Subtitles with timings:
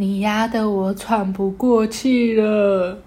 [0.00, 3.02] 你压得我喘不过气了。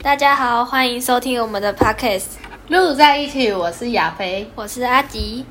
[0.00, 2.24] 大家好，欢迎收听我们的 podcast，
[2.68, 4.50] 录在一起，我是亚飞。
[4.54, 5.44] 我是阿吉。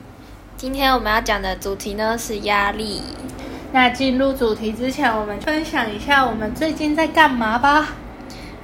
[0.55, 3.03] 今天我们要讲的主题呢是压力。
[3.71, 7.89] 那进入主题之前，我们分享一下我们最近在干嘛吧。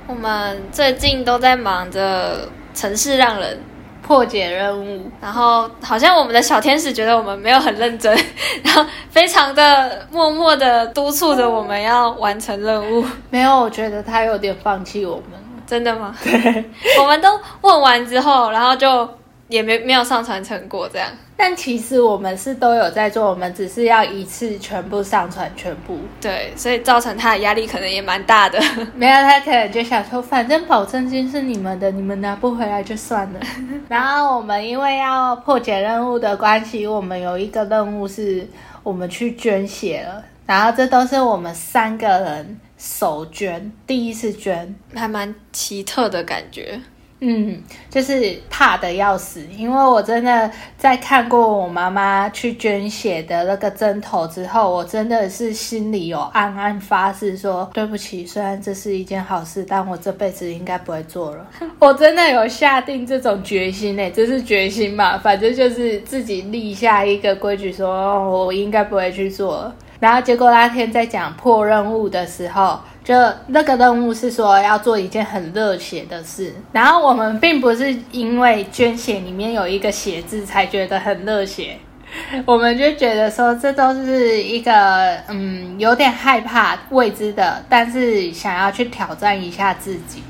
[0.08, 3.58] 我们最近都在忙着城市让人
[4.02, 8.14] 破解任务，然后好像我们的小天使觉得我们没有很认真，
[8.64, 13.06] 然后非常的默默的督促着我们要完成任务。
[13.30, 15.40] 没有，我觉得他有点放弃我们。
[15.66, 16.14] 真的吗？
[16.22, 16.66] 对，
[17.00, 19.10] 我们都问完之后，然后就
[19.48, 21.10] 也没没有上传成果这样。
[21.36, 26.00] 但其实我们是都有在做，我们只是要一次全部上传全部。
[26.22, 28.58] 对，所以造成他的压力可能也蛮大的。
[28.96, 33.40] 没有，他可能就想说，反正保证金是你们的，你们拿不回来就算了。
[33.90, 38.48] 然后我们因为要破解任务的关系，我们有一个任务是
[38.84, 40.24] 我们去捐血了。
[40.46, 42.60] 然后这都是我们三个人。
[42.76, 46.78] 手捐，第一次捐，还蛮奇特的感觉。
[47.26, 61.48] 嗯，就是怕的要死，因为我真的在看过我妈妈去捐血的那个针头之后，我真的是心里有暗暗发誓说，对不起，虽然这是一件好事，但我这辈子应该不会做了。
[61.80, 69.72] 我真的有下定这种决心呢，这是决心嘛，反正就是自己立下一个规矩，说我应该不会去做。
[70.02, 73.14] 然后结果那天在讲破任务的时候，就
[73.48, 76.54] 那个任务是说要做一件很热血的事。
[76.72, 81.78] 然后我们并不是因为捐血里面有一个血字才觉得很热血，
[82.46, 90.24] 我们就觉得说这都是一个嗯有点害怕未知的，但是想要去挑战一下自己，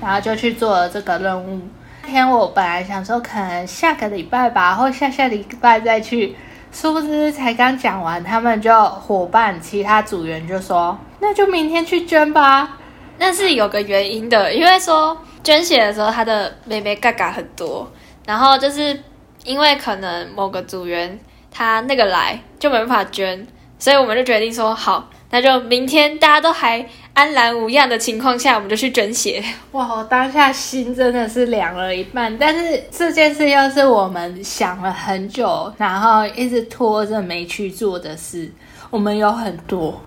[0.00, 1.60] 然后就去做了这个任务。
[2.04, 6.36] 那天我本来想说可能下个礼拜吧，或下下礼拜再去。
[6.72, 12.78] 殊不知才刚讲完，他们就伙伴其他组员就说：“那就明天去捐吧。”
[13.18, 17.88] 那是有个原因的，因为说捐血的时候他的妹妹嘎嘎很多，
[18.26, 19.00] 然后就是
[19.44, 21.18] 因为可能某个组员
[21.50, 23.46] 他那个来就没办法捐，
[23.78, 25.08] 所以我们就决定说好。
[25.30, 26.84] 那就明天大家都还
[27.14, 29.42] 安然无恙的情况下，我们就去捐血。
[29.70, 32.36] 哇，我当下心真的是凉了一半。
[32.36, 38.50] 但是这件事又是我们想了很久，然后一直拖着没去做的事。
[38.90, 39.98] 我们有很多，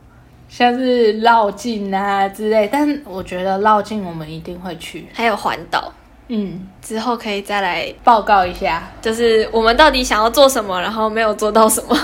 [0.57, 2.69] 像是绕境啊之类。
[2.71, 5.91] 但我觉得绕境我们一定会去，还有环岛。
[6.29, 11.95] 嗯，之后可以再来报告一下，就是我们到底想要做什么，然后没有做到什么。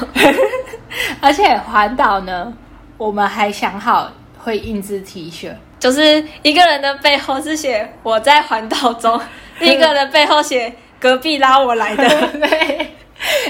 [1.22, 2.54] 而且环岛呢？
[2.98, 9.20] 我们还想好会印制 T 恤，就是一个人的背后是写我在环岛中，
[9.60, 12.08] 另 一个人背后写隔壁拉我来的。
[12.38, 12.92] 对，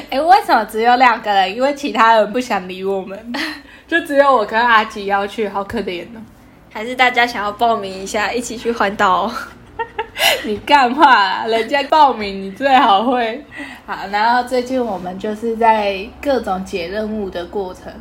[0.09, 1.53] 哎，为什么只有两个人？
[1.53, 3.33] 因为其他人不想理我们，
[3.91, 6.21] 就只有我跟阿吉要去，好可怜哦。
[6.71, 9.29] 还是大家想要报名一下，一起去环岛？
[10.45, 11.45] 你干嘛？
[11.45, 13.43] 人家报名，你最好会。
[13.85, 17.91] 好，然后最近我们就是在各种解任务的过程。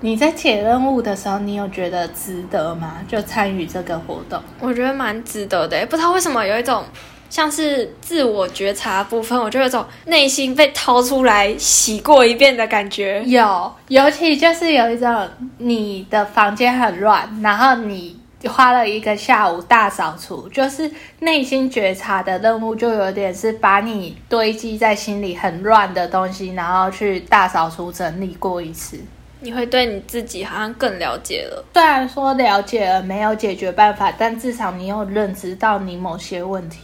[0.00, 2.98] 你在解任务的时候，你有觉得值得吗？
[3.08, 5.86] 就参与这个活动，我觉得蛮值得的。
[5.86, 6.84] 不知道为什么有一种
[7.30, 13.22] 像是自我觉察部分，我就有种内心被掏出来洗过一遍的感觉。
[13.24, 28.98] 有，尤其就是有一种你的房间很乱，然后你花了一个下午大扫除，就是内心觉察的任务，就有点是把你堆积在心里很乱的东西，然后去大扫除整理过一次。
[29.42, 31.64] 你会对你自己好像更了解了。
[31.72, 36.80] 虽然说了解了没有解决办法，但至少你有认知到你某些问题。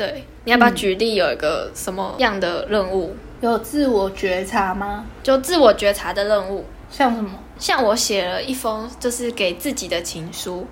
[0.00, 3.14] 对，你要不要举例有一个什么样的任务？
[3.42, 5.04] 有自我觉察吗？
[5.22, 7.30] 就自我觉察的任务，像什么？
[7.58, 10.66] 像我写了一封就是给自己的情书，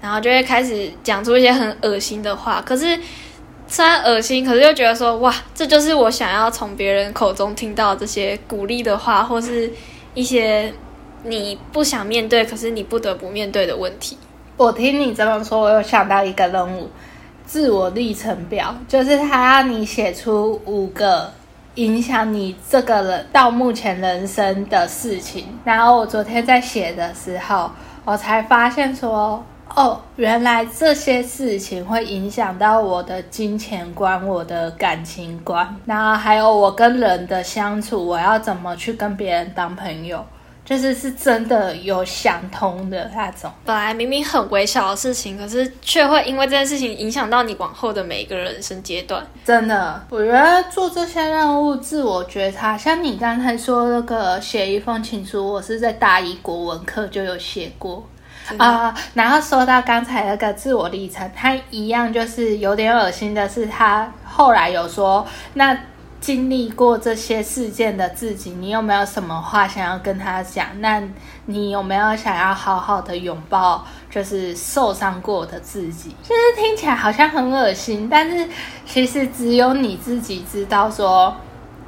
[0.00, 2.62] 然后就会开始讲出一些很恶心的话。
[2.64, 2.96] 可是
[3.66, 9.68] 虽然恶心，可是又觉得说哇，这就是我想要从别人口中听到这些鼓励的话，或是。
[10.12, 10.74] 一些
[11.22, 14.18] 你不想面对，可是你不得不面对的问题。
[14.56, 16.90] 我听你这么说，我有想到一个任务——
[17.50, 21.32] 自我历程表，就是他要你写出五个
[21.74, 25.46] 影响你这个人到目前人生的事情。
[25.64, 27.68] 然后我昨天在写的时候，
[28.04, 29.42] 我才发现说。
[29.76, 40.26] 哦，原来这些事情会影响到我的金钱观、我的感情观，然后还有我跟人的相处，我要怎么去跟别人当朋友。
[40.70, 43.50] 就是是真的有想通的那种。
[43.64, 49.26] 本来明明很微小的事情，可是却会因为这件事情影响到你往后的每一个人生阶段。
[49.44, 58.06] 真的，我觉得做这些任务，自我觉察，像你刚才说那个写一封情书，我是在大一国文课就有写过。
[58.56, 65.76] 啊，然后说到刚才那个自我历程，他一样就是有点恶心的是，他后来有说，那
[66.20, 70.66] 经历过这些事件的自己，你有没有什么话想要跟他讲？
[70.80, 71.02] 那
[71.46, 76.14] 你有没有想要好好的拥抱，就是受伤过的自己？
[76.22, 78.46] 就是听起来好像很恶心，但是
[78.86, 81.34] 其实只有你自己知道说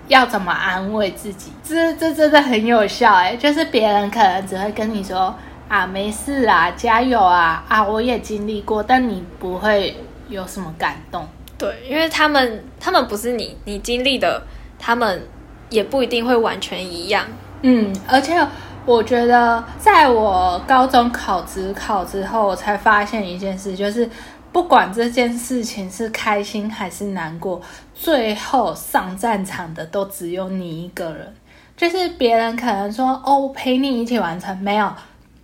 [0.08, 5.34] 要怎么安慰自己，这这真的很有效哎，就是别人可能只会跟你说。
[5.68, 7.64] 啊，没事啊，加油啊！
[7.66, 9.96] 啊，我也经历过，但你不会
[10.28, 11.26] 有什么感动。
[11.62, 14.42] 对，因为他们，他们不是你，你经历的，
[14.80, 15.22] 他们
[15.70, 17.24] 也不一定会完全一样。
[17.60, 18.44] 嗯，而且
[18.84, 24.10] 我觉得，在我高中考职考之后，我才发现一件事，就是
[24.50, 27.62] 不管这件事情是开心还是难过，
[27.94, 31.32] 最后上战场的都只有你一个人。
[31.76, 34.92] 就是别人可能说：“哦，陪你一起完成。”没有。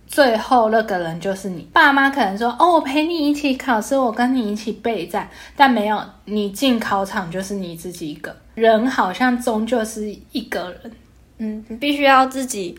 [0.09, 10.91] 最后那个人就是你爸妈，可能说哦，我陪你一起考试，我跟你一起备战，但没有你进考场就是你自己一个人，好像终究是一个人。
[11.37, 12.75] 嗯，你必须要自己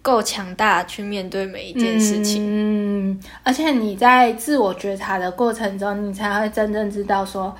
[0.00, 2.42] 够强大去面对每一件事情。
[3.12, 7.54] 嗯，而且你在自我觉察的过程中，你才会真正知道说，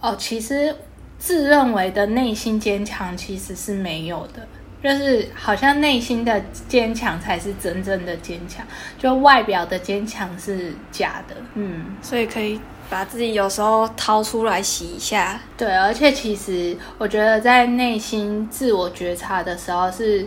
[0.00, 0.74] 哦，其实
[1.18, 4.46] 自认为的内心坚强其实是没有的。
[4.86, 8.64] 就是好像内心的坚强才是真正的坚强，
[8.96, 11.34] 就外表的坚强是假的。
[11.54, 15.40] 嗯，所以可以把自己有时候掏出来洗一下。
[15.56, 20.24] 对，而且其实我觉得在内心自我觉察的时候是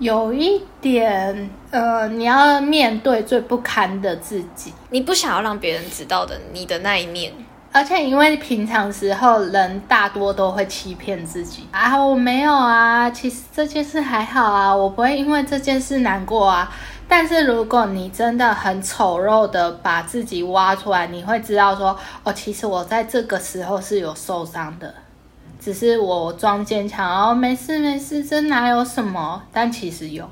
[0.00, 7.32] 有一点，呃，你要面对最不堪的自己，你不想要让别人知道的你的那一面。
[7.72, 16.70] 而且因为平常时候人大多都会欺骗自己啊，我没有啊，其实这件事还好啊，我不会因为这件事难过啊。
[17.08, 24.94] 但是如果你真的很丑陋的把自己挖出来，你会知道说，哦，其实我在这个时候是有受伤的，
[25.58, 29.42] 只是我装坚强哦，没事没事，这哪有什么？
[29.50, 30.28] 但其实有。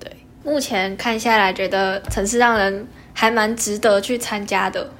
[0.00, 4.90] 对，目前看下来，觉得城市让人还蛮值得去参加的。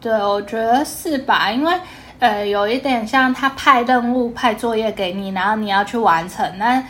[0.00, 1.50] 对，我觉得是吧？
[1.50, 1.74] 因为，
[2.20, 6.56] 呃，有一点像他派任务、派作业给你，然后你要去完成。
[6.56, 6.82] 那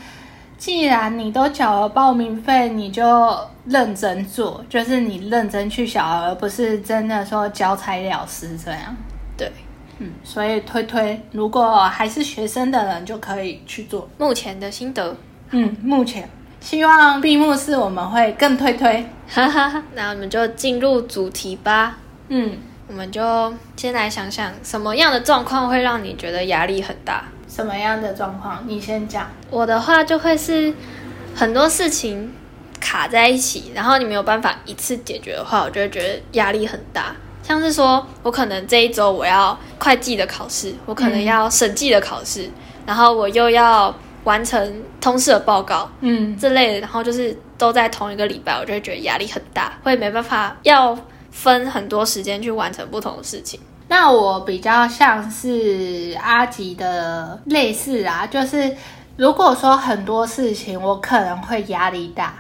[0.59, 8.95] 既然你都缴了报名费，你就认真做，就是你认真去小，而不是真的说交差了事这样。
[9.37, 9.51] 对，
[9.99, 14.07] 嗯，所以推推，如果还是学生的人就可以去做。
[14.19, 15.17] 目前的心得，
[15.51, 16.29] 嗯，目前
[16.61, 19.07] 希望闭幕式我们会更推推。
[19.29, 21.97] 哈哈，那我们就进入主题吧。
[22.29, 22.59] 嗯。
[22.89, 27.23] 我们就先来想想什么样的状况会让你觉得压力很大？
[27.47, 28.65] 什么样的状况？
[28.67, 29.31] 你先讲。
[29.51, 30.73] 我的话就会是
[31.35, 32.33] 很多事情
[32.81, 37.15] 卡在一起，然后你没有办法一次解决的话，我就会觉得压力很大。
[37.43, 42.51] 像是说我可能这一周我要会计的考试，我可能要审计的考试，
[42.87, 43.95] 然后我又要
[44.25, 50.99] 完成通识的报告，嗯，这类的，然后就是都在同一个礼拜，我就会觉得压力很大，会没办法要。
[51.39, 53.61] 分很多时间去完成不同的事情。
[53.87, 58.75] 那我比较像是阿吉的类似啊，就是
[59.17, 62.35] 如果说很多事情我可能会压力大，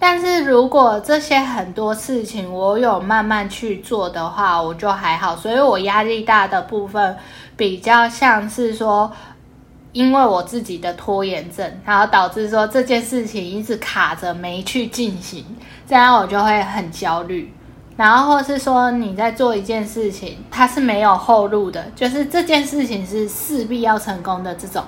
[0.00, 5.36] 但是如果这些很多事情我有慢慢去做的话，我就还好。
[5.36, 7.16] 所以我压力大的部分
[7.56, 9.10] 比较像是说，
[9.92, 15.46] 因为我自己的拖延症，然后导致说这件事情一直卡着没去进行，
[15.88, 17.50] 这样我就会很焦虑。
[17.96, 24.82] 然后或是说你在做一件事情，它是没有后路的，就是这件事情是势必要成功的这种，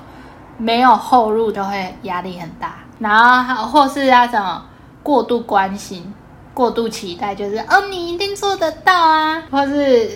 [0.58, 2.78] 没有后路就会压力很大。
[2.98, 4.60] 然后或是那种
[5.04, 6.12] 过度关心、
[6.52, 10.10] 过度期待，就是哦你一定做得到啊，或是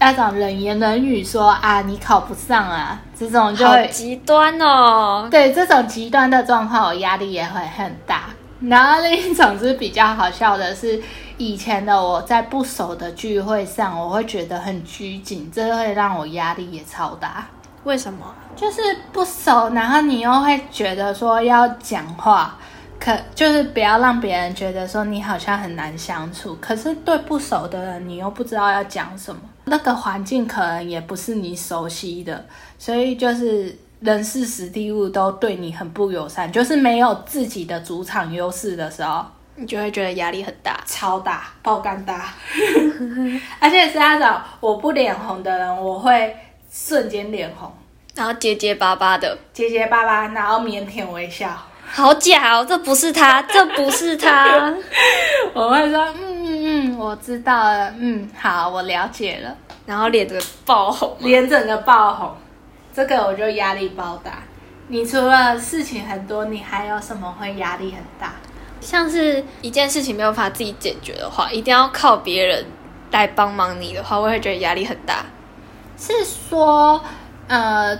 [0.00, 5.28] 那种冷言冷语说啊你考不上啊，这种就会极端哦。
[5.30, 8.30] 对这种极端的状况，我压力也会很大。
[8.62, 11.00] 然后另一种是比较好笑的是。
[11.38, 17.46] 以前的我在不熟的聚会上，我会觉得很拘谨，这会让我压力也超大。
[17.84, 18.24] 为什么？
[18.54, 18.80] 就是
[19.12, 22.56] 不熟，然后你又会觉得说要讲话，
[23.00, 26.56] 可就是不要让别人觉得说你好像很难相处。
[26.60, 32.44] 可是对不熟的人，你又不知道要讲什么，那个环境可能也不是你熟悉的，
[32.78, 39.24] 所以就是人事实地物都对你很不友善，就是没有自己的主场优势的时候，
[39.56, 40.80] 你就会觉得压力很大。
[40.86, 42.32] 超大，爆肝大，
[43.60, 46.36] 而且是那种我不脸红的人，我会
[46.70, 47.72] 瞬间脸红，
[48.14, 51.50] 然后结结巴巴的，结结巴巴，然后腼腆微笑。
[51.84, 52.64] 好假哦！
[52.66, 54.72] 这不是他，这不是他。
[55.52, 59.54] 我会说，嗯嗯嗯，我知道了，嗯，好，我了解了。
[59.84, 62.34] 然后脸整个爆红，脸整个爆红，
[62.94, 64.42] 这个我就压力爆大。
[64.88, 68.32] 你除了事情很多，你还有什么会压力很大？
[68.82, 72.66] 像是一件事情没有办法自己解决的话，一定要靠别人
[73.12, 75.24] 来帮忙你的话，我会觉得压力很大。
[75.96, 77.00] 是说，
[77.46, 77.96] 呃，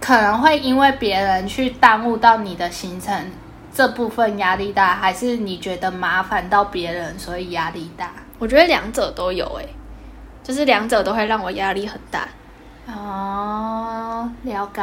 [0.00, 3.30] 可能会因为别人去耽误到你的行程，
[3.72, 8.12] 这部分压力大，还是你觉得麻烦到别人，所以压力大？
[8.38, 9.68] 我觉得两者都有，诶，
[10.42, 12.28] 就是两者都会让我压力很大。
[12.86, 14.82] 哦，了解。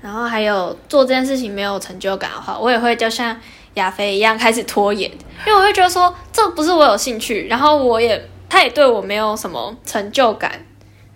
[0.00, 3.34] 然后还有做这件事情没有成就感的话，我也会就像
[3.74, 5.10] 亚飞一样开始拖延，
[5.46, 10.64] 因为我会觉得说这不是我有兴趣，然后我也他也对我没有什么成就感，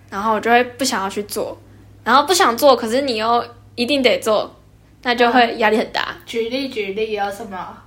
[0.09, 1.57] 然后我就会不想要去做，
[2.03, 4.53] 然后不想做，可是你又一定得做，
[5.03, 6.15] 那就会压力很大。
[6.25, 7.77] 举例举例有什么？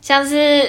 [0.00, 0.68] 像是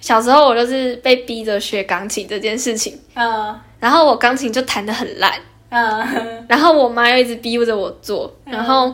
[0.00, 5.32] 小时候我就是被逼着学钢琴这件事情，嗯然后我钢琴就弹得很烂。
[5.70, 8.92] 嗯，然后我妈又一直逼着我做，然后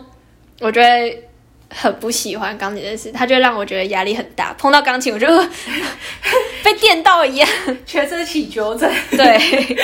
[0.61, 1.28] 我就会
[1.71, 4.53] 很不喜欢钢琴这件事，它就让我觉得压力很大。
[4.55, 5.27] 碰到钢琴，我就
[6.65, 7.49] 被电到一样，
[7.85, 8.91] 全身起纠正。
[9.11, 9.77] 对，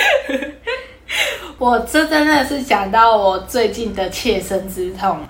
[1.57, 5.29] 我这真的是讲到我最近的切身之痛了。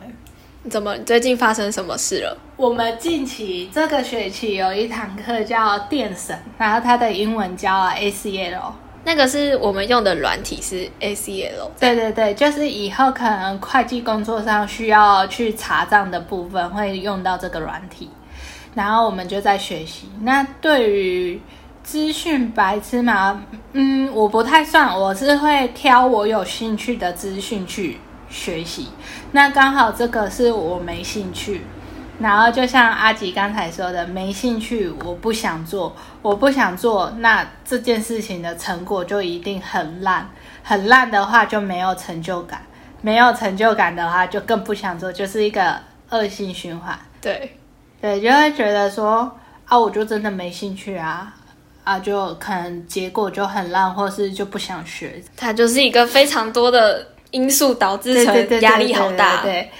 [0.69, 0.97] 怎么？
[0.99, 2.37] 最近发生什么事了？
[2.55, 8.71] 我们近期这个学期有一堂课叫电神，然后它的英文叫 ACL。
[9.05, 11.69] 那个是我们用的软体是 ACL。
[11.79, 18.09] 对对对，就是以后可能会计工作上需要去查账的部分会用到这个软体，
[18.73, 20.09] 然后我们就在学习。
[20.21, 21.39] 那对于
[21.83, 23.43] 资讯白痴嘛，
[23.73, 28.87] 嗯，我不太算，我是会挑我有兴趣的资讯去学习。
[29.31, 31.61] 那刚好这个是我没兴趣。
[32.17, 40.29] 然后就像阿吉刚才说的，没兴趣，我不想做，我不想做，那这件事情的成果就一定很烂，
[40.63, 42.61] 很烂的话就没有成就感，
[43.01, 45.77] 没有成就感的话就更不想做，就是一个
[46.09, 46.97] 恶性循环。
[47.21, 47.57] 对，
[47.99, 49.29] 对，就会觉得说
[49.65, 51.33] 啊，我就真的没兴趣啊，
[51.83, 55.21] 啊，就可能结果就很烂，或是就不想学。
[55.35, 59.41] 它就是一个非常多的因素导致成压力好大。
[59.41, 59.71] 对对对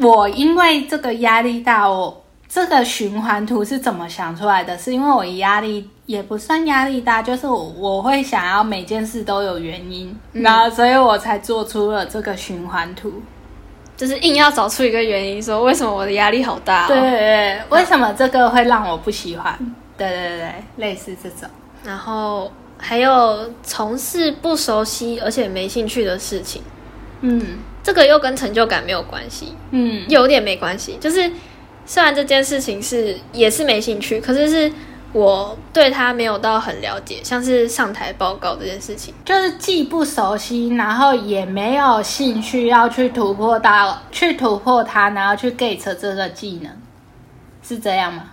[0.00, 4.76] 我因为这个压力大，我这个循环图是怎么想出来的？
[4.76, 13.12] 是因为我压力也不算压力大，就是我我会想要每件事都有原因，然后所以我才做出了这个循环图。
[13.96, 16.88] 就是硬要找出一个原因，说为什么我的压力好大、哦。
[16.88, 19.54] 对对对，为什么这个会让我不喜欢？
[19.98, 21.46] 对对对对，类似这种。
[21.84, 26.62] 然后还有从事不熟悉而且没兴趣的事情，
[27.20, 30.96] 嗯这个又跟成就感没有关系，嗯有点没关系。
[31.00, 31.30] 就是
[31.86, 34.72] 虽然这件事情是也是没兴趣，可是是
[35.12, 39.12] 我对他没有到很了解，像是上台报告这件事情。
[39.24, 46.70] 就是既不熟悉，然后也没有兴趣要去突破到，去突破它，然后去 get 这个技能，
[47.62, 48.30] 是这样吗？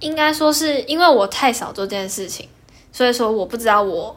[0.00, 2.48] 应该说是因为我太少做这件事情，
[2.90, 4.16] 所以说我不知道我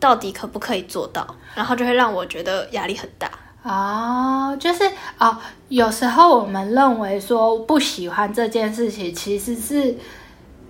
[0.00, 3.30] 到底可不可以做到，然后就会让我觉得压力很大。
[3.62, 4.84] 哦，就是
[5.18, 5.36] 哦，
[5.68, 9.94] 有时候我们认为说不喜欢这件事情，其实是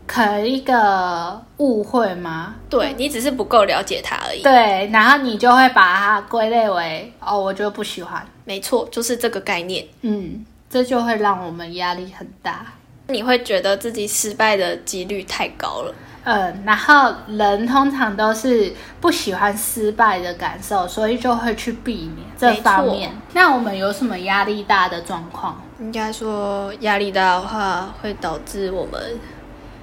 [0.06, 2.54] 可能一个误会吗？
[2.70, 4.42] 对你只是不够了解他而已。
[4.42, 8.26] 对，然后你就会把它归类为哦，我就不喜欢。
[8.44, 9.86] 没错，就是这个概念。
[10.00, 12.64] 嗯，这就会让我们压力很大。
[13.08, 15.94] 你会觉得自己失败的几率太高了。
[16.30, 23.10] 嗯，然后人通常都是不喜欢失败的感受，所以就会去避免这方面。
[23.32, 25.60] 那我们有什么压力大的状况？
[25.80, 29.00] 应该说压力大的话，会导致我们。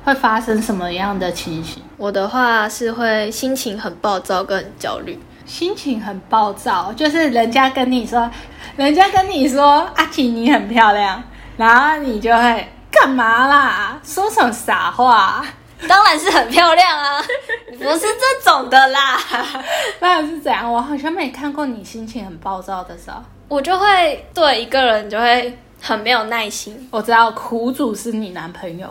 [0.03, 1.81] 会发生什么样的情形？
[1.97, 5.19] 我的话是会心情很暴躁跟很焦虑。
[5.47, 8.29] 心情很暴躁，就是人家跟你说，
[8.75, 11.23] 人家跟你说阿奇你很漂亮，
[11.57, 13.99] 然后你就会干嘛啦？
[14.03, 15.43] 说什么傻话？
[15.87, 17.21] 当然是很漂亮啊，
[17.77, 19.19] 不是这种的啦。
[19.99, 23.21] 当然是这样，我好像没看过你心情很暴躁的时候。
[23.47, 26.87] 我就会对一个人就会很没有耐心。
[26.91, 28.87] 我知道苦主是你男朋友，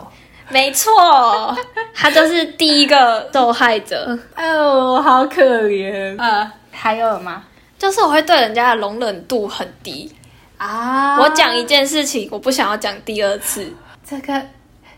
[0.49, 1.53] 没错，
[1.93, 4.17] 他就是第一个受害者。
[4.33, 6.17] 哎 呦，好可怜。
[6.17, 7.43] 呃，还有吗？
[7.77, 10.09] 就是我会对人家的容忍度很低。
[10.57, 13.69] 啊，我讲一件事情，我不想要讲第二次。
[14.09, 14.41] 这个，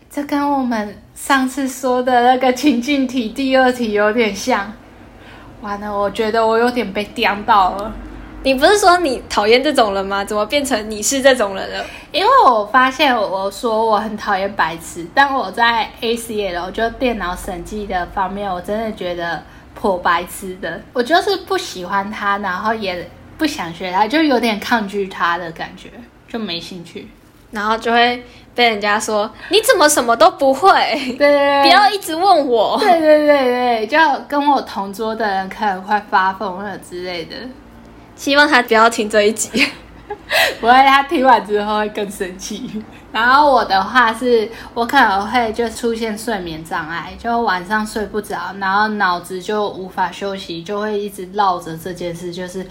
[0.08, 4.72] 这跟我们上次说的那个情境题第二题有点像。
[5.60, 7.92] 完了，我觉得我有点被刁到了。
[8.44, 10.24] 你不是说你讨厌这种人吗？
[10.24, 11.84] 怎么变成你是这种人了？
[12.12, 19.42] 因为我发现我说我很讨厌白痴，但我在 ACL 就电脑审计的方面，我真的觉得
[19.74, 20.80] 颇白痴的。
[20.92, 25.90] 我就是不喜欢他，然后也不想学他，就有点抗拒他的感觉，
[26.28, 27.08] 就没兴趣。
[27.50, 28.22] 然后就会
[28.58, 30.72] 被人家说你怎么什么都不会？
[31.16, 32.76] 对对对， 不要一直问我。
[32.80, 33.96] 对对对对，就
[34.26, 37.36] 跟我同桌的人可能快发疯了之类的。
[38.16, 39.64] 希望他不要听这一集，
[40.60, 42.82] 不会，他听完之后会更生气。
[43.12, 52.66] 然后我的话是，我可能会就出现睡眠障碍，就晚上睡不着，然后脑子就无法休息，就会一直绕着这件事，就是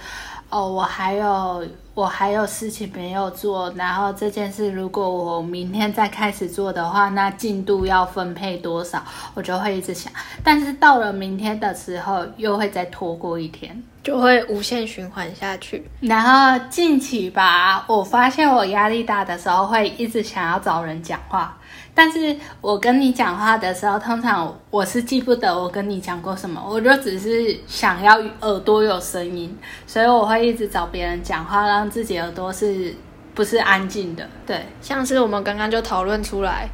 [0.49, 1.65] 哦，我还有。
[1.97, 10.13] 我还有事情没有做，然后这件事如果我明天再开始做的话，那进度要分配多少，我就会一直想。
[10.43, 15.89] 但是到了明天的时候，又会再拖过一天，就会无限循环下去。
[15.99, 21.57] 然后近期吧，我发现我压力大的时候，会一直想要找人讲话。
[21.97, 32.93] 但是我跟你讲话的时候，通常我是记不得我跟你讲过什么，我就只是想要耳朵有声音，所以我会一直找别人讲话，让自己耳朵是
[33.33, 34.29] 不是安静的。
[34.45, 36.69] 对，像是我们刚刚就讨论出来，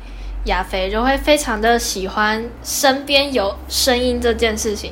[0.48, 4.92] 亚肥就会非常的喜欢身边有声音这件事情，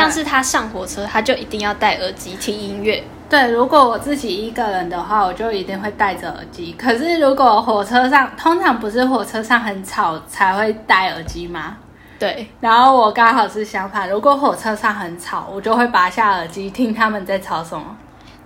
[0.00, 3.02] 像是他上火车，他就一定要戴耳机听音乐。
[3.28, 6.74] 对，如果我自己一个人的话，我就一定会戴着耳机。
[6.78, 11.76] 可是如果火车上，通常不是火车上很吵才会戴耳机吗？
[12.18, 12.46] 对。
[12.60, 17.96] 然后我刚好是相反，如果火车上很吵，我就会拔下耳机听他们在吵什么。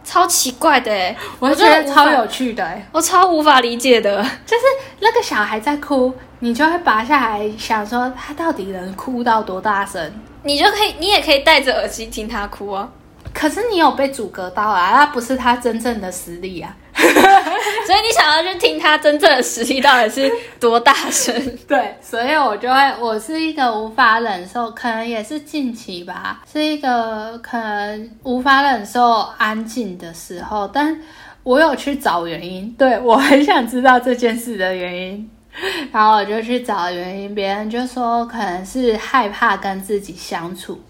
[0.05, 4.63] 超奇怪的，我觉得超有趣的，我超无法理解的，就是
[5.01, 10.13] 那个小孩在哭，你就会拔下来想说他到底能哭到多大声？
[10.47, 12.89] 你就可以，你也可以戴着耳机听他哭啊。
[13.35, 21.35] 可是你有被阻隔到啊，那不是他真正的实力啊， 所以你想要去听他真正的实力到底是多大声？
[21.69, 30.99] 对，所以我就会，我是一个无法忍受，可能也是近期吧，是一个可能无法忍受安静的时候，但
[31.43, 35.31] 我有去找原因，对我很想知道这件事的原因，
[35.93, 40.81] 然后我就去找原因，别人就说可能是害怕跟自己相处，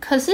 [0.00, 0.32] 可是。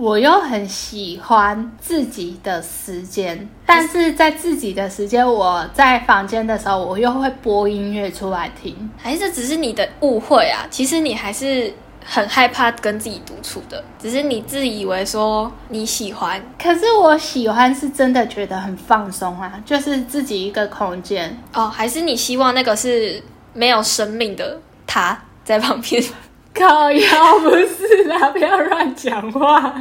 [0.00, 8.88] 我又很喜欢自己的时间，但是在自己的时间，我在房间的时候，我又会播音乐出来听。
[8.96, 10.64] 还是只是你的误会啊？
[10.70, 11.74] 其实你还是
[12.10, 16.42] 很害怕跟自己独处的，只是你自以为说你喜欢。
[16.58, 21.68] 可是我喜欢是真的觉得很放松啊，就是自己一个空间哦。
[21.68, 26.02] 还是你希望那个是没有生命的他在旁边？
[26.54, 29.72] 靠腰不是啦，不要乱讲话。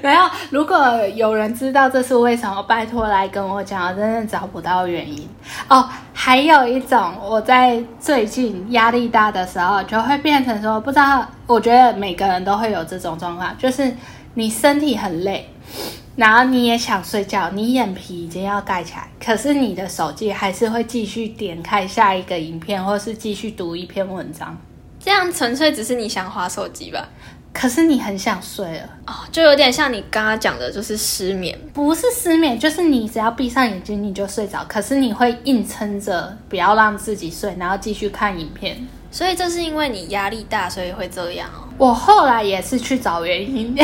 [0.00, 0.78] 然后，如果
[1.14, 5.28] 有人知道这是为什么，拜托来跟我讲，我真的找不到原因
[5.68, 5.88] 哦。
[6.28, 11.26] 还有一种，我在最近压力大的时候，就会变成说，不知道。
[11.46, 13.90] 我觉得每个人都会有这种状况，就是
[14.34, 15.48] 你身体很累，
[16.16, 24.54] 然后你也想睡觉，你眼皮已经要盖起来，可是你的手机还是会继续点开下一个影片，或是继续读一篇文章。
[25.00, 27.08] 这样纯粹只是你想划手机吧？
[27.52, 31.58] 可是你很想睡了哦，就有点像你刚刚讲的，就是失眠。
[31.74, 38.86] 不是失眠，就是你只要闭上眼睛你就睡着，可是你会硬撑着不要让自己睡，然后继续看影片。
[39.10, 41.66] 所以这是因为你压力大，所以会这样哦。
[41.78, 43.74] 我后来也是去找原因。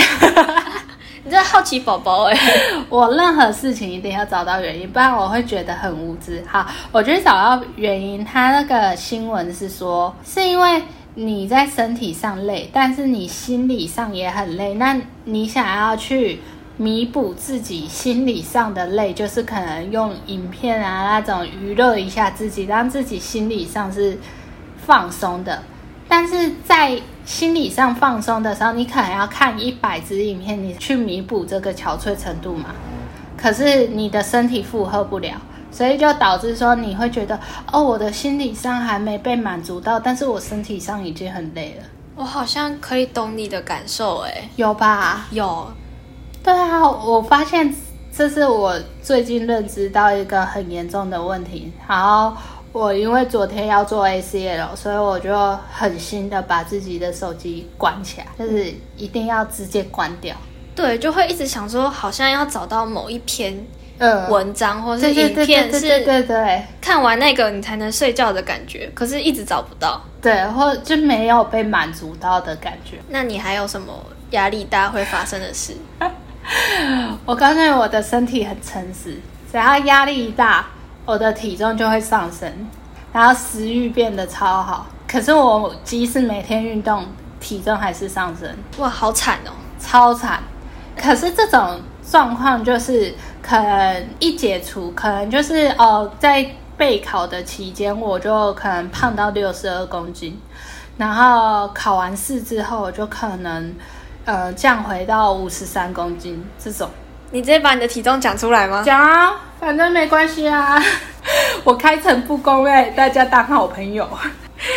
[1.25, 2.39] 你这好奇宝宝哎！
[2.89, 6.45] 我任何事情一定要找到原因，不然我会觉得很无知。
[6.47, 10.81] 好，我觉得找到原因，他那个新闻是说是因为。
[11.17, 14.75] 你在身体上累，但是你心理上也很累。
[14.75, 16.41] 那你想要去
[16.77, 24.19] 弥补自己心理上的累，就是可能用影片啊那种娱乐一下自己，让自己心理上是
[24.85, 25.63] 放松的。
[26.09, 32.75] 但是在心理上放松的时候，你可能要看一百支影片，你去弥补这个憔悴程度嘛？
[33.37, 35.41] 可是你的身体负荷不了。
[35.75, 37.37] 所以就导致说你会觉得
[37.73, 41.85] 哦，我的心理上还没被满足到，但是我身体上已经很累了。
[42.15, 45.27] 我好像可以懂你的感受，哎，有吧？
[45.33, 45.67] 有。
[46.45, 47.75] 对啊，我发现
[48.17, 51.73] 这是我最近认知到一个很严重的问题。
[51.89, 52.33] 然后
[52.71, 60.37] 我因为昨天要做 ACL，所以我就狠心的把自己的手机关起来，就是一定要直接关掉。
[60.77, 63.67] 对，就会一直想说，好像要找到某一篇。
[63.99, 70.03] 嗯，文章或是影片，对对对是对对看完那个你才能睡觉的感觉，可是一直找不到。
[70.21, 72.99] 对，或就没有被满足到的感觉。
[73.09, 73.93] 那你还有什么
[74.31, 75.75] 压力大会发生的事？
[77.25, 79.17] 我告诉你，我的身体很诚实，
[79.51, 80.67] 只要压力一大，
[81.07, 82.51] 我的体重就会上升，
[83.13, 84.87] 然后食欲变得超好。
[85.07, 87.07] 可是我即使每天运动，
[87.39, 89.53] 体重还是上升，哇，好惨哦！
[89.79, 90.43] 超惨。
[90.97, 100.41] 可是这种状况就是可能一解除，可能就是哦，在备考的期间，我就可能胖到六十二公斤，
[100.99, 103.75] 然后考完试之后，我就可能
[104.25, 106.89] 呃降回到五十三公斤这种。
[107.31, 108.83] 你直接把你的体重讲出来吗？
[108.85, 110.81] 讲啊，反正没关系啊，
[111.65, 114.09] 我开诚布公哎、大家当好朋友，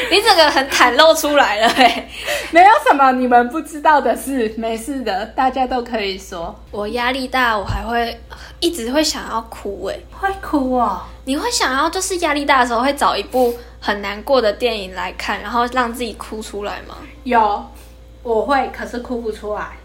[0.11, 2.09] 你整个很袒露出来了哎、
[2.51, 6.55] 没有什么你们不知道的事，没事的，大家都可以说。
[6.71, 8.19] 我压力大，我还会
[8.59, 16.95] 一直会想要哭哎、会哭哦，你会想要就是压力大的时候会找一部很难过的电影来看，然后让自己哭出来吗？
[17.23, 17.65] 有，
[18.23, 19.77] 我会，可是哭不出来。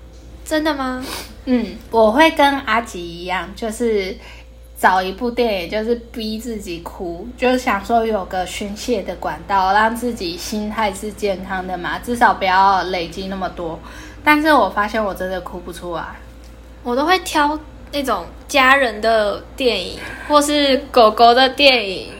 [0.44, 1.04] 真的吗？
[1.46, 4.16] 嗯，我会跟阿吉一样，就是
[4.82, 13.78] 找一部电影，就是逼自己哭，就是想说有个宣泄的管道，让自己心态是健康的嘛，至少不要累积那么多。
[14.24, 16.02] 但是我发现我真的哭不出来。
[16.82, 17.56] 我都会挑
[17.92, 22.12] 那种家人的电影，或是狗狗的电影，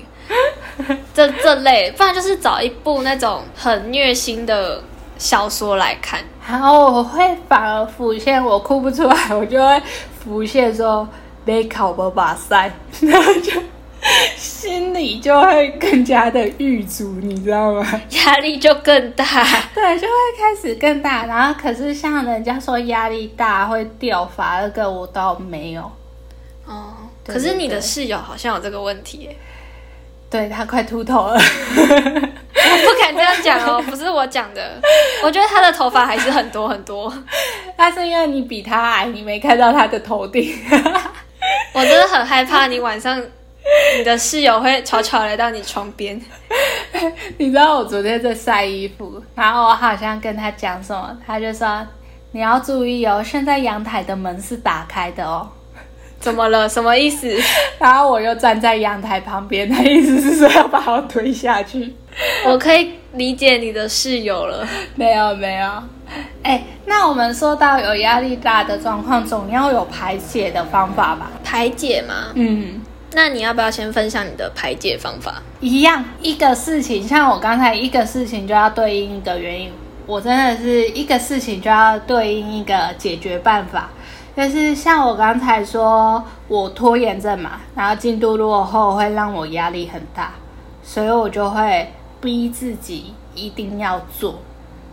[1.12, 4.80] 这这类，不然就是找一部那种很虐心的
[5.18, 6.20] 小说来看。
[6.48, 9.82] 然后我会反而浮现，我哭不出来，我就会
[10.20, 11.08] 浮现说
[11.44, 13.52] 被考不把赛， 然后就
[14.36, 18.00] 心里就会更加的郁卒，你知道吗？
[18.10, 19.24] 压力就更大。
[19.74, 21.26] 对，就会开始更大。
[21.26, 25.82] 然后可是像人家说压力大会掉发，那个我倒没有。
[26.66, 29.36] 哦，对可是你的室友好像有这个问题耶，
[30.30, 31.40] 对他快秃头了，我
[31.82, 34.80] 不敢这样讲哦，不是我讲的。
[35.24, 37.12] 我觉得他的头发还是很多很多，
[37.76, 40.52] 那是因为你比他矮，你没看到他的头顶。
[41.72, 43.20] 我真的很害怕你晚上
[43.96, 46.20] 你的室友会悄悄来到你床边。
[47.38, 51.86] 你知道我昨天在晒衣服，然后我好像跟他讲什么，他就说
[52.32, 55.48] 你要注意哦，现在阳台的门是打开的哦。
[56.22, 56.68] 怎么了？
[56.68, 57.28] 什么意思？
[57.80, 61.92] 然后我又站在阳台旁边，他意思是说要把我推下去。
[62.46, 64.66] 我可以理解你的室友了。
[64.94, 65.82] 没有没有，
[66.44, 71.28] 哎，那我们说到有压力大的状况，总要有排解的方法吧？
[71.42, 72.30] 排解吗？
[72.34, 72.80] 嗯，
[73.14, 75.42] 那你要不要先分享你的排解方法？
[75.58, 79.72] 一样一个事情，像我刚才一个事情就要对应一个原因，
[80.06, 83.90] 我真的是一个事情就要对应一个解决办法。
[84.34, 90.32] 就是像我刚才说，我拖延症嘛，然后进度落后会让我压力很大，
[90.82, 94.38] 所以我就会逼自己一定要做。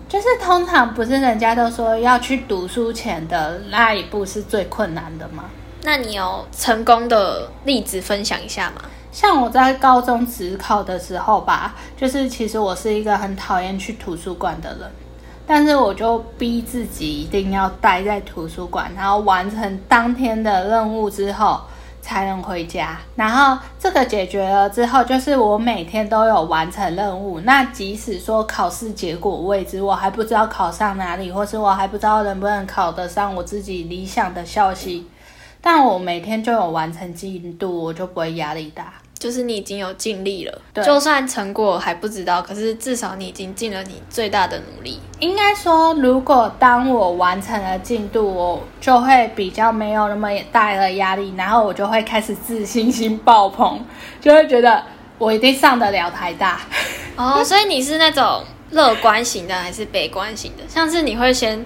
[0.10, 5.46] 就是通常不是人家都说要去读书前的那一步是最困难的吗？
[5.84, 8.82] 那你有成功的例子分享一下吗？
[9.12, 14.92] 像我在高中职考的时候吧，就是其实我是一个很讨厌去图书馆的人，
[15.52, 21.60] 但是我就逼自己一定要待在图书馆，然后完成当天的任务之后
[22.04, 23.00] 才能回家。
[23.16, 27.40] 然后这个解决了之后，就是我每天都有完成任务。
[27.40, 35.08] 那即使说考试结果未知，我还不知道考上哪里，或是我还不知道能不能考得上我自己理想的校系，
[35.62, 38.94] 但我每天就有完成进度，我就不会压力大。
[39.20, 44.98] 就是你已经有尽力了，对就算成果还不知道，可是至少你已经尽了你最大的努力。
[45.20, 53.86] 应该说，如果当我完成了进度，我就会比较没有那么大的压力，然后我就会开始自信心爆棚，
[54.22, 54.82] 就会觉得
[55.18, 56.62] 我一定上得了台大。
[57.18, 60.64] 哦， 所以你是那种乐观型的还是悲观型的？
[60.70, 61.66] 像是你会先，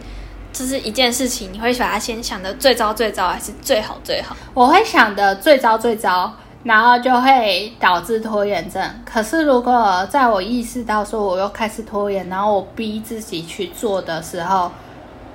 [0.51, 4.35] 就是一件事情，你会把它先想的最糟最糟，还是最好最好？
[4.55, 8.81] 我会想的最糟最糟，然后就会导致拖延症。
[9.05, 14.71] 可是如果在我意识到说我又开始拖延，然后我逼自己去做的时候，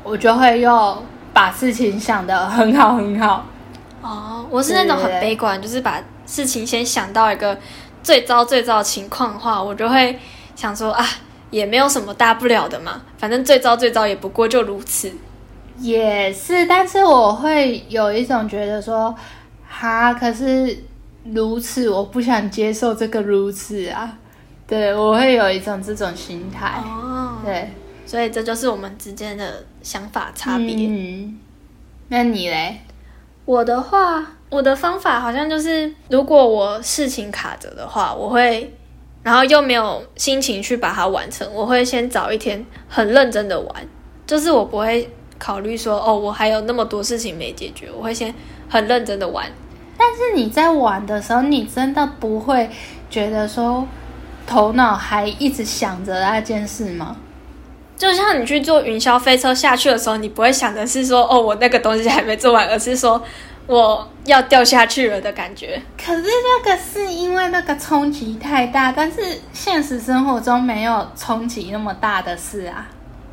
[0.03, 3.45] 我就会又把事情想得很好很好。
[4.01, 7.59] 哦，我是那种很悲观，就是把事情先想到一个
[8.03, 10.19] 最糟最糟的情况的话，我就会
[10.55, 11.05] 想说啊，
[11.51, 15.13] 也没有什么大不了的嘛，反正最糟最糟也不过就如此。
[15.81, 19.15] 也是，但是我会有一种觉得说，
[19.69, 20.77] 哈，可是
[21.25, 24.19] 如此，我不想接受这个如此啊。
[24.67, 26.83] 对，我会有一种这种心态。
[26.85, 27.71] 哦，对，
[28.05, 30.75] 所以这就是我们之间的想法差别。
[30.77, 31.39] 嗯，
[32.09, 32.81] 那你嘞？
[33.45, 38.75] 我的话，我的方法好像就是，如果我事情卡着的话，我会，
[39.23, 43.89] 然后又没有心情去把它完成，我会先找一天很认真的玩，
[44.27, 48.35] 就是我不会考虑说，哦，我还有那么多事情没解决，我会先
[48.69, 49.51] 很认真的玩。
[49.99, 52.71] 但是你在玩的时候，你真的不会
[53.11, 53.87] 觉得说
[54.47, 57.17] 头脑还一直想着那件事吗？
[57.97, 63.21] 就像你去坐云霄飞车下去的时候，你不会想的是说，哦，我那个东西还没做完，而是说
[63.67, 65.83] 我要掉下去了的感觉。
[66.01, 69.21] 可是那个是因为那个冲击太大，但是
[69.53, 72.87] 现实生活中没有冲击那么大的事啊。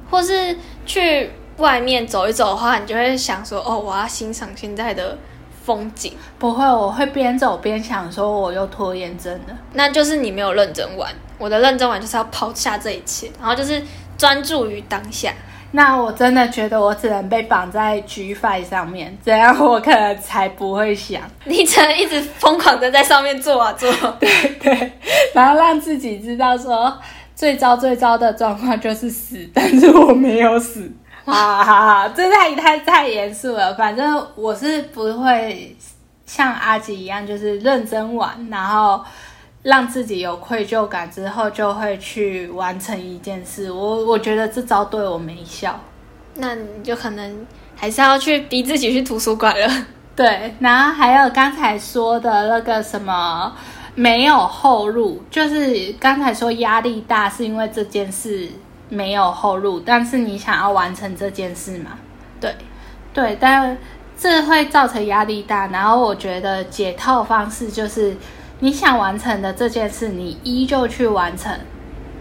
[0.10, 5.18] 或是去外面走一走的话，你就会想说，哦，我要欣赏现在的
[5.66, 9.58] 风景，不会，我会边走边想说我又拖延症了。
[9.74, 11.12] 那就是你没有认真玩。
[11.40, 13.82] 我的认真玩就是要抛下这一切，然后就是
[14.18, 15.34] 专注于当下。
[15.72, 21.22] 那我真的觉得我只能被绑在 G Five 上面，这样我可能才不会想。
[21.44, 23.92] 你只能一直疯狂的在上面做啊做。
[24.20, 24.30] 对
[24.62, 24.94] 对，
[25.34, 26.98] 然后让自己知道说
[27.36, 30.90] 最糟最糟的状况就是死，但是我没有死。
[31.26, 33.74] 哈哈哈，这太太太严肃了。
[33.76, 35.76] 反正我是不会
[36.26, 39.04] 像阿吉一样，就是认真玩，然后
[39.64, 43.72] 让自己有愧疚感之后，就会去完成一件事。
[43.72, 45.80] 我我觉得这招对我没效。
[46.36, 49.86] 那你就可能还是要去逼自己去图书馆了。
[50.16, 53.52] 对，然后还有刚才说的那个什么
[53.96, 58.50] 没有后路，就是刚才说压力大是因为这件事
[58.90, 61.92] 没有后路，但是你想要完成这件事嘛？
[62.40, 62.56] 对，
[63.14, 63.78] 对，但
[64.18, 65.68] 这会造成压力大。
[65.68, 68.16] 然后我觉得解套方式就是
[68.60, 71.58] 你想完成的这件事，你依旧去完成，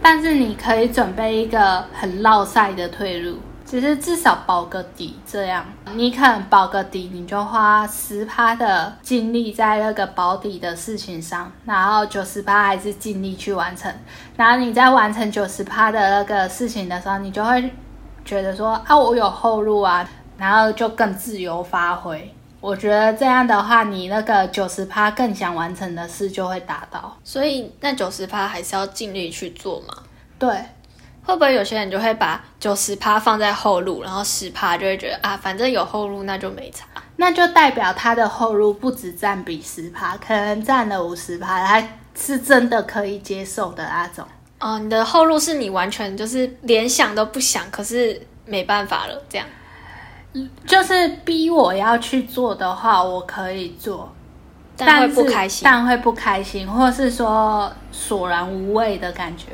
[0.00, 3.38] 但是你可以准备一个很绕赛的退路。
[3.66, 13.92] 只是至少保个底，这样你可能保个底，你就花十趴的精力在那个保底的事情上，然后九十趴还是尽力去完成。
[14.36, 17.70] 然后你在完成九十趴的那个事情的时候，你就会
[18.24, 22.32] 觉得说啊，我有后路啊，然后就更自由发挥。
[22.60, 27.14] 我觉得这样的话，你那个九十趴更想完成的事就会达到。
[27.22, 29.94] 所以那九十趴还是要尽力去做嘛。
[30.38, 30.64] 对，
[31.24, 36.86] 会不会有些人就会把九十趴放在后路，然后十趴就会觉得啊，反正有后路那就没差。
[37.16, 44.26] 那就代表他的后路不止占比十趴，可能占了五十趴，他是真的可以接受的那种。
[44.58, 49.46] 哦，你的后路是你完全就是连想都不想，可是没办法了，这样。
[50.66, 54.12] 就是逼我要去做的话，我可以做，
[54.76, 55.62] 但会不开心。
[55.64, 59.46] 但会不开心，或是说索然无味的感觉。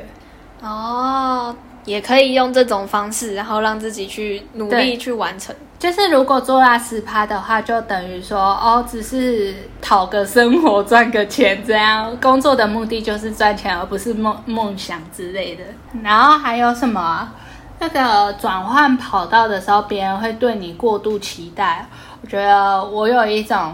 [0.61, 5.55] 哦，也可以用这种方式，然后让自己去努力去完成。
[5.79, 12.15] 就是如果做到十趴的话，就等于说哦，只是讨个生活、赚个钱这样。
[12.21, 15.63] 工作的目的就是赚钱，而不是梦梦想之类的。
[16.03, 17.33] 然后还有什么啊、
[17.79, 21.87] 那个转换跑道的时候，别人会对你过度期待。
[22.21, 23.73] 我觉得我有一种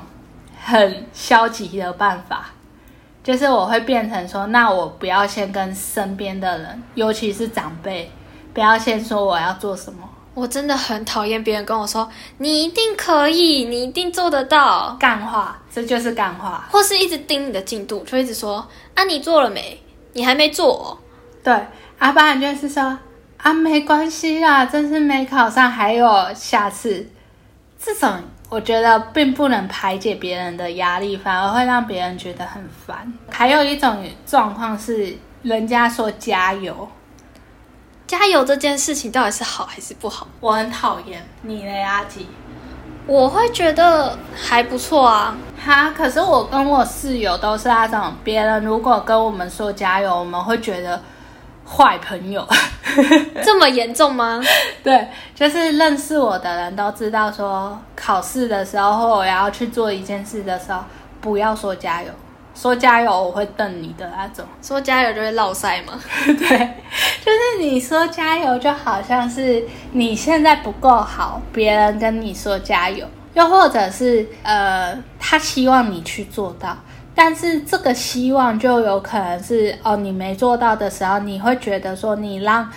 [0.63, 2.45] 很消极的办法，
[3.27, 8.09] 就是我会变成说，那我不要先跟身边的人，尤其是长辈，
[8.53, 9.99] 不要先说我要做什么。
[10.33, 16.65] 我真的很讨厌别人跟我说你一定可以，你一定做得到，干话，这就是干话。
[16.71, 19.77] 或是一直盯你的进度，就一直说啊你做了没？
[20.13, 20.97] 你还没做哦、
[21.43, 21.53] 对，
[21.99, 22.97] 阿爸就是说
[23.35, 27.05] 啊，没关系啦，真是没考上，还有下次。
[27.77, 28.09] 这种
[28.49, 33.11] 我觉得并不能排解别人的压力，反而会让别人觉得很烦。
[33.29, 36.87] 还有一种状况是，人家说加油，
[38.07, 40.27] 加油这件事情到底是好还是不好？
[40.39, 42.27] 我很讨厌你嘞，阿吉。
[43.05, 45.35] 我会觉得还不错啊。
[45.65, 51.01] 哈，可是我跟我室友都是那种，别人如果跟我们说加油，我们会觉得
[51.67, 52.47] 坏朋友。
[53.43, 54.41] 这么严重吗？
[54.83, 60.83] 对，就是认识我的人都知道说，考试的时候或我要去做一件事的时候，
[61.21, 62.09] 不要说加油，
[62.55, 64.43] 说加油我会瞪你的那种。
[64.63, 65.93] 说加油就会落塞吗？
[66.25, 66.35] 对，
[67.23, 76.75] 就是你说加油，就好像是你现在不够好，别人跟你说加油，又或者是呃，他希望你去做到。
[77.19, 82.71] 但是这个希望就有可能是哦，你没做到的时候，你会觉得说你让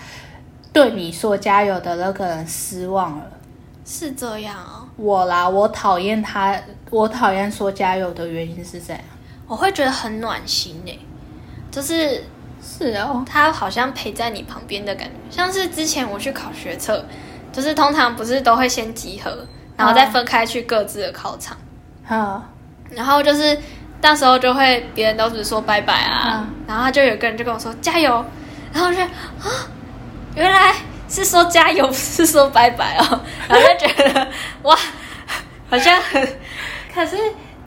[0.73, 3.25] 对你说加油的那个人失望了。
[3.85, 9.03] 是这样哦，我啦，我讨厌他，我讨厌说加油的原因是这样。
[9.47, 10.99] 我会觉得很暖心呢，
[11.71, 12.25] 就是
[12.63, 17.05] 是哦，他好像陪在你旁边的感觉，像是之前我去考学测，
[17.53, 21.59] 就是通常不是都会先集合，然后再分开去各自的考场。
[22.07, 22.43] 哈，
[22.89, 23.59] 然后就是
[24.03, 28.25] 那时候就会别人都只说拜拜啊，然后他就有个人就跟我说加油，
[28.73, 29.69] 然后我就啊，
[30.35, 30.75] 原来
[31.09, 34.27] 是说加油，不是说拜拜哦， 然后就觉得
[34.63, 34.75] 哇，
[35.69, 36.23] 好像很，
[36.95, 37.17] 可是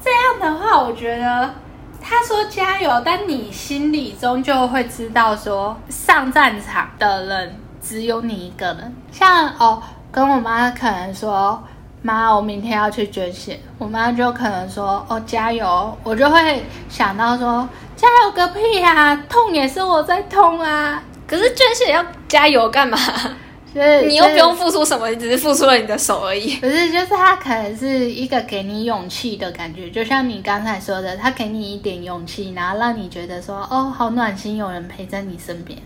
[0.03, 1.53] 这样的话，我觉得
[2.01, 11.63] 他说加油，但你心里终究会知道说上战场的人只有你一个人，像哦，跟我妈可能说。
[12.03, 22.97] 妈，我明天要去捐血，我妈就可能说：“哦，加油！”我就会想到说：“加油个屁呀，痛也是我在痛啊！”可是捐血要加油干嘛？
[23.73, 26.57] 就是你又不用付出什么，你只是付出了你的手而已。
[26.57, 35.79] 不是，就是他可能是一个给你勇气的感觉，就像你刚才说的，他给你一点勇气，然后让你觉得说：“哦，好暖心，有人陪在你身边。”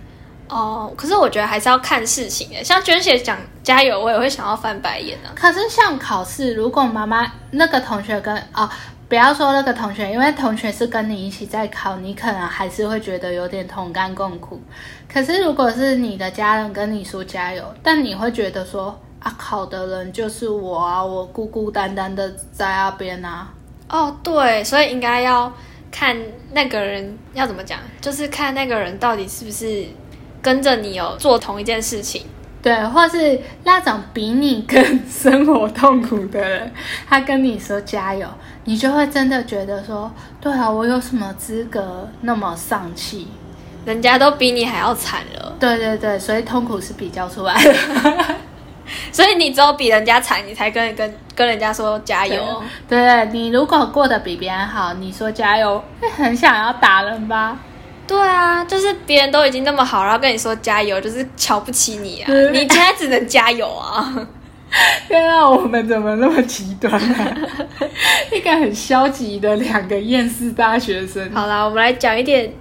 [0.50, 2.64] 哦，可是我觉得还是要看事情诶。
[2.64, 5.36] 像娟姐讲加油，我也会想要翻白眼啊。
[5.36, 8.70] 可是像考试，如果妈妈那个同学跟哦，
[9.10, 14.62] 不要说那个同学，因为同学是跟你一起在考，你可能还是会觉得有点同甘共苦。
[15.12, 23.50] 可是如果是你的家人跟你说加油，但你会觉得说啊，考的人就是我啊，我孤孤单单的在那边啊。
[23.90, 25.52] 哦，对，所以应该要
[25.92, 26.16] 看
[26.54, 29.86] 那个人要怎么讲，就是看那个人到底是不是。
[30.42, 32.24] 跟着你有做同一件事情，
[32.62, 36.72] 对，或是那种比你更生活痛苦的人，
[37.10, 38.28] 他跟你说加油，
[38.66, 43.28] 你就会真的觉得说，对啊，我有什么资格那么丧气？
[43.86, 45.56] 人家都比你还要惨了。
[45.60, 47.74] 对对对，所以痛苦是比较出来的，
[49.14, 52.62] 所以你只有比人家惨，你才跟跟跟人家说加油。
[52.88, 57.58] 对对，你如果过得比别人好，你说加油，会很想要打人吧？
[58.08, 62.32] 对啊，就是别人都已经那么好，然后跟你说加油，就是瞧不起你啊！
[62.52, 64.28] 你现在只能加油啊！
[65.08, 67.38] 天啊，我们怎么那么极端啊？
[68.32, 71.30] 一个很消极的两个厌世大学生。
[71.34, 72.54] 好啦，我们来讲一点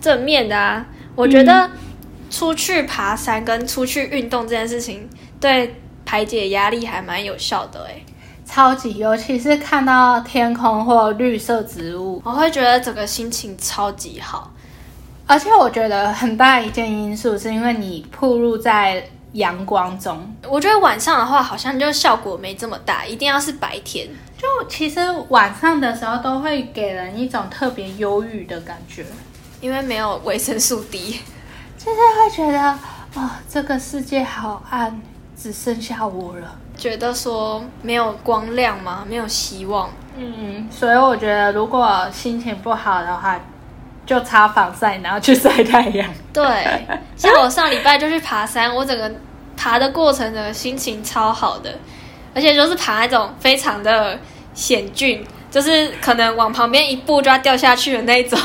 [0.00, 0.84] 正面的啊！
[1.14, 1.70] 我觉得
[2.30, 5.08] 出去爬山跟出去运动这件事情，
[5.40, 8.02] 对排解压力还蛮有效的哎，
[8.44, 14.50] 超级，尤其是看到天空或绿色植物，我会觉得整个心情超级好。
[15.30, 19.00] 而且我觉得很大一件因素是因为你暴露在
[19.34, 24.08] 阳光中，我觉得晚上的话好像就效果没这么大，一定要是白天。
[24.36, 29.06] 就其实晚上的时候都会给人一种特别忧郁的感觉，
[29.60, 31.20] 因为没有维生素 D，
[31.78, 32.76] 就是会觉得
[33.14, 35.00] 哦，这个世界好暗，
[35.36, 39.06] 只剩下我了，觉得说没有光亮吗？
[39.08, 39.90] 没有希望。
[40.16, 43.40] 嗯，所以我觉得如果心情不好的话。
[44.10, 46.10] 就擦防晒，然后去晒太阳。
[46.34, 46.44] 对，
[47.16, 49.08] 像我上礼拜就去爬山，我整个
[49.56, 51.72] 爬的过程的心情超好的，
[52.34, 54.18] 而且就是爬那种非常的
[54.52, 58.36] 险峻，就是可能往旁边一步就要掉下去的那种。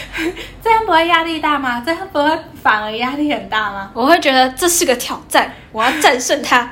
[0.62, 1.82] 这样不会压力大吗？
[1.86, 3.90] 这样不会反而压力很大吗？
[3.94, 6.70] 我会觉得这是个挑战，我要战胜它。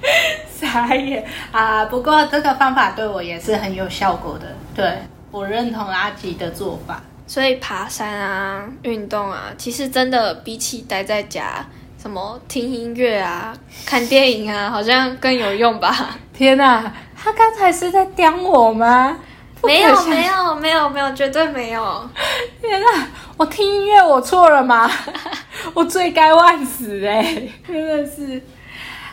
[0.48, 1.84] 傻眼啊！
[1.84, 7.02] 不过这个方法对我也是很有效果的，对我认同阿吉的做法。
[7.32, 11.64] 所以爬山啊，运动啊，其实真的比起待在家，
[11.98, 16.10] 什么听音乐啊、看电影啊，好像更有用吧？
[16.36, 19.16] 天哪，他刚才是在刁我吗？
[19.62, 22.06] 没有，没有，没有，没有，绝对没有！
[22.60, 24.90] 天哪，我听音乐我错了吗？
[25.72, 27.48] 我罪该万死哎！
[27.66, 28.42] 真的是。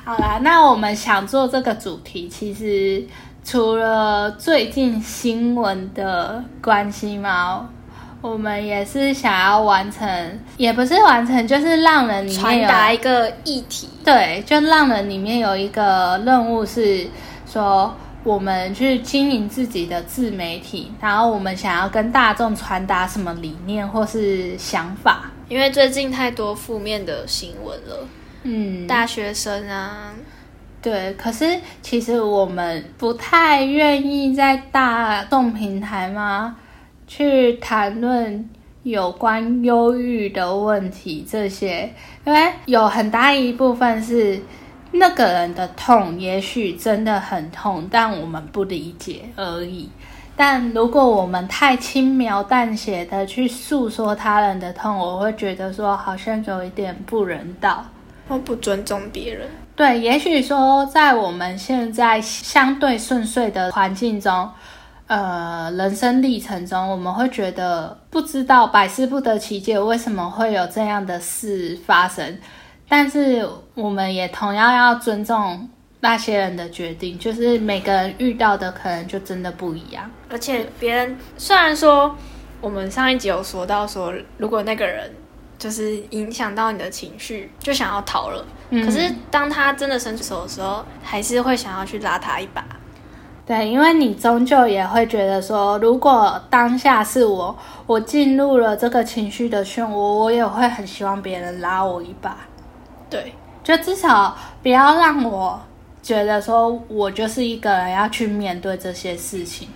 [0.03, 3.01] 好啦，那我们想做这个主题，其实
[3.45, 7.69] 除了最近新闻的关系吗？
[8.21, 13.87] 我们也是想要完成，也不是完成，就是让人传达一个议题。
[14.03, 17.07] 对，就让人里面有一个任务是
[17.49, 25.31] 说，我们去经营自己的自媒体，然后我们想要跟大众传达什么理念或是想法。
[25.47, 28.07] 因为最近太多负面的新闻了，
[28.43, 30.11] 嗯，大学生啊，
[30.81, 31.13] 对。
[31.13, 36.57] 可是其实我们不太愿意在大众平台吗？
[37.09, 38.47] 去谈论
[38.83, 41.91] 有关忧郁的问题，这些，
[42.23, 44.39] 因为有很大一部分是
[44.91, 49.89] 那个人的痛，也许真的很痛，但我们不理解而已。
[50.37, 57.83] 但如果我们太轻描淡写的去诉说他人的痛，我会觉得说好像有一点不人道，
[58.27, 59.49] 或不尊重别人。
[59.75, 64.47] 对，也许说在我们现在相对顺遂的环境中。
[65.09, 72.37] 呃，人生历程中，我们会觉得不知道百思不得其解，为什么会有这样的事发生？
[72.87, 73.43] 但是，
[73.73, 75.67] 我们也同样要尊重
[75.99, 80.07] 那些人的决定，就是每个人遇到的可能就真的不一样。
[80.29, 82.15] 而且别人虽然说
[82.61, 85.11] 我们上一集有说到说，如果那个人
[85.57, 88.45] 就是影响到你的情绪，就想要逃了。
[88.69, 92.63] 嗯可是当他真的伸出手的时候，还是会想要去拉他一把。
[93.49, 102.37] 对，因为你终究也会觉得说，如果当下是我，我进入了这个情绪的漩涡，我也会很希望别人拉我一把，
[103.09, 103.33] 对，
[103.63, 105.59] 就至少不要让我
[106.03, 109.67] 觉得说我就是一个人要去面对这些事情。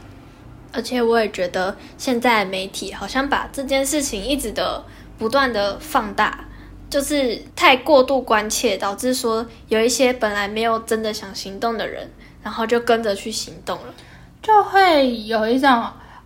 [0.72, 4.84] 而且我也觉得现在媒体好像把这件事情一直的
[5.18, 6.46] 不断的放大，
[6.92, 12.08] 就是太过度关切，导致说有一些本来没有真的想行动的人，
[12.44, 13.94] 然后就跟着去行动了。
[14.42, 15.84] 就会有一种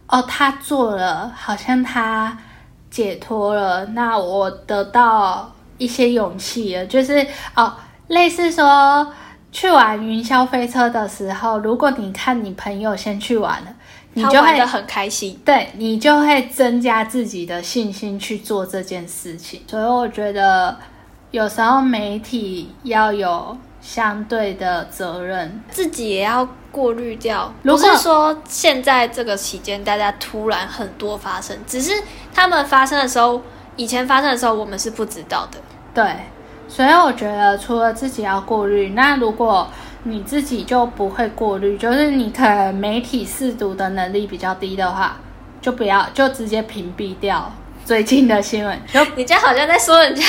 [0.08, 2.36] 哦，他做了，好像他
[2.90, 6.86] 解脱了，那我得到一些勇气了。
[6.88, 7.74] 就是哦，
[8.08, 9.14] 类似说
[9.52, 13.68] 去玩云霄飞车的时候，如果你看你朋友先去玩了，
[14.14, 19.62] 你就会很开心，对你就会增加自己的信心去做这件事情。
[19.68, 20.76] 所以我觉得
[21.30, 23.56] 有时候媒体要有
[23.88, 25.64] 相对的责任。
[25.72, 27.54] 自己也要过滤掉。
[27.64, 31.94] 如果不是说现在这个期间大家突然很多发生，只是
[32.34, 33.42] 他们发生的时候，
[33.78, 35.58] 以前发生的时候我们是不知道的。
[35.94, 36.14] 对，
[36.68, 39.66] 所以我觉得除了自己要过滤，那如果
[40.04, 45.18] 你自己就不会过滤，就是你可能媒体试读的能力比较低的话，
[45.62, 47.50] 就不要就直接屏蔽掉
[47.88, 48.78] 最近的新闻。
[48.92, 50.22] 就 你这样好像在说人家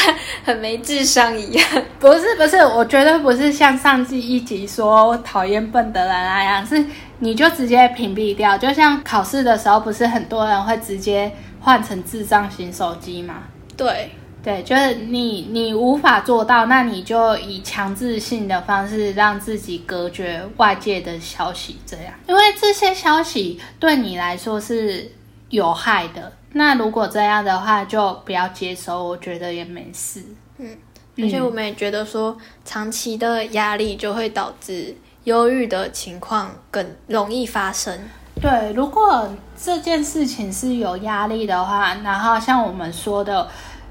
[0.44, 1.66] 很没智商一样。
[1.98, 6.84] 不是不是，我绝对不是像上季一集说我讨厌笨的人那样，是
[7.18, 8.56] 你就直接屏蔽掉。
[8.56, 13.42] 就像考试的时候，不是很多人会直接换成智障型手机吗？
[13.76, 25.10] 对，对，就是你你无法做到，那你就以强制性的方式让自己隔绝外界的消息，这样，因为这些消息对你来说是
[25.48, 26.34] 有害的。
[26.52, 30.24] 那如果这样的话，就不要接收，我觉得也没事。
[30.58, 30.76] 嗯
[31.20, 37.92] 而且我们也觉得说，长期的压力就会导致忧郁的情况更容易发生。
[38.40, 39.28] 对，如果
[39.60, 43.48] 这件事情是有压力的话，然后像我们说的，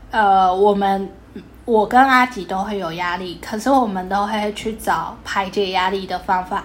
[0.10, 1.10] 呃，我们
[1.66, 6.64] 我跟阿吉都会有压力，可是我们都会去找排解压力的方法。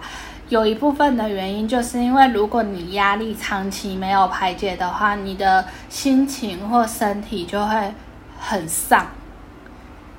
[0.53, 7.95] 有一部分的原因，就是因为如果你压力长期没有排解的话，你的心情或身体就会
[8.39, 9.07] 很丧，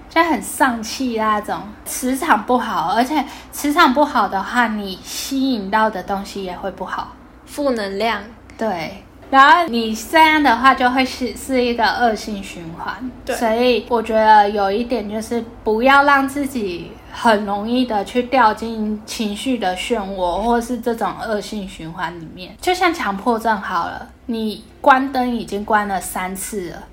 [0.10, 7.14] 就很丧气那种，磁场不好，而且磁场不好的话，你吸引到的东西也会不好。
[7.46, 8.24] 负能量，
[8.58, 13.12] 对，然后你这样的话就会是是一个恶性循环。
[13.24, 22.58] 对所以我觉得有一点就是不要让自己很容易的去掉进情绪的漩涡，或是这种恶性循环里面。
[22.60, 26.84] 就像强迫症好了，你关灯已经关了三次了，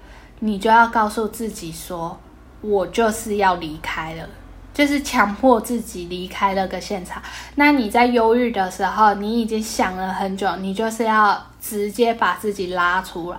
[0.41, 2.21] 你就要告诉自己说，
[2.61, 4.29] 我就是要离开了。
[4.73, 7.21] 就是强迫自己离开那个现场。
[7.57, 13.39] 那你在忧郁的时候，你已经想了很久，你就是要直接把自己拉出来，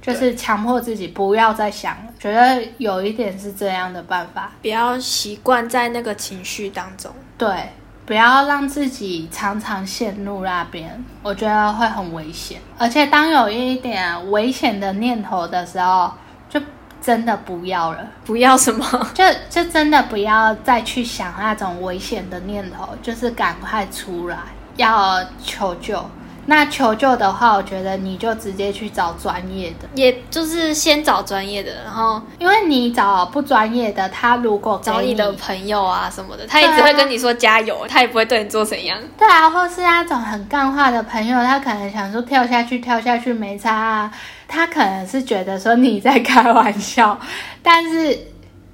[0.00, 2.12] 就是强迫自己不要再想了。
[2.18, 7.10] 觉得有一点是这样的办法，不要习惯在那个情绪当中。
[7.36, 7.70] 对，
[8.06, 12.60] 不要让自己常常陷入那边，我觉得会很危险。
[12.78, 16.12] 而且当有一点危险的念头的时候，
[16.48, 16.60] 就
[17.00, 18.06] 真的不要了。
[18.24, 18.84] 不要什么？
[19.14, 24.38] 就就真的不要再去想那种危险的念头，就是赶快出来，
[24.76, 26.04] 要求救。
[26.46, 38.98] 那求救的话，我觉得你就直接去找专业的，也就是先找专业的，然后因为你找不专业的，他如果给找你的朋友啊什么的，他也只会跟你说加油，他也不会对你做怎样。
[39.16, 44.12] 对啊，或是那种很干话的朋友，他可能想说跳下去，跳下去没差啊。
[44.48, 47.16] 他可能是觉得说你在开玩笑，
[47.62, 48.18] 但是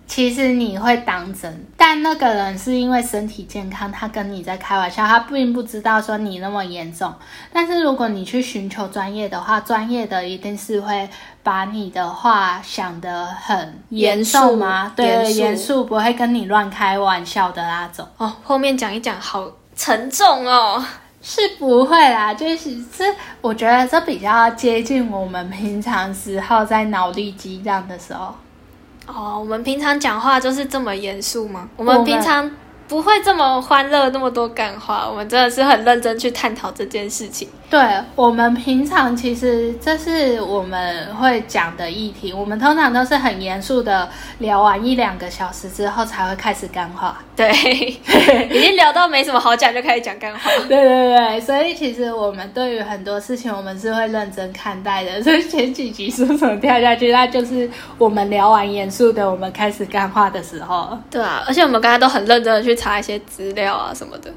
[0.06, 1.66] 其实你会当真。
[1.76, 7.12] 但那个人是因为身体健康，他跟你在开玩笑，他并不知道说你那么严重。
[7.52, 11.08] 但是如果你去寻求专业的话，专业的一定是会
[11.42, 14.92] 把你的话想得很严肃吗？
[14.96, 18.06] 对，严肃严肃，不会跟你乱开玩笑的那种。
[18.16, 20.84] 哦，后面讲一讲，好沉重哦。
[21.22, 23.04] 是不会啦，就是这，
[23.40, 28.32] 我觉得这比较接近我们平常时候在脑力激荡的时候。
[29.06, 31.68] 哦，我们平常讲话就是这么严肃吗？
[31.76, 32.50] 我们平常
[32.88, 35.08] 不会这么欢乐，那么多干话。
[35.08, 37.48] 我们真的是很认真去探讨这件事情。
[37.68, 37.80] 对
[38.14, 44.08] 我们平常其实这是我们会讲的议题，我们通常都是很严肃的
[44.38, 47.20] 聊完一两个小时之后才会开始干话。
[47.34, 47.50] 对，
[48.50, 50.48] 已经聊到没什么好讲，就开始讲干话。
[50.68, 55.20] 对对对，所以其实我们对于很多事情，我们是会认真看待的。
[55.22, 60.96] 所以前几集说什么跳下去，那就是我们聊完严肃的，我们开始干话的时候。
[61.10, 64.30] 对啊，而且我们刚才都很认真的去查一些资料啊什么的。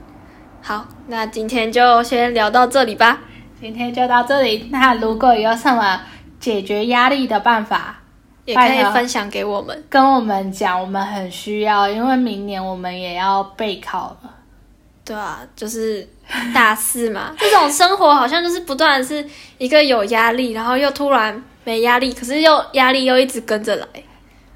[0.61, 3.19] 好，那今天就先聊到这里吧。
[3.59, 4.69] 今天就到这里。
[4.71, 6.01] 那如果有什么
[6.39, 7.99] 解决压力的办法，
[8.45, 14.35] 也可以分享给我们，跟我们讲，我们很需要，因为明年我们也要备考了。
[15.03, 16.07] 对啊，就是
[16.53, 19.25] 大四嘛， 这种生活好像就是不断是
[19.57, 23.87] 一个有压力，然后又突然没压力，可是又压力又一直跟着来。